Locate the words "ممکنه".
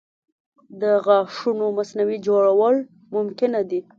3.15-3.59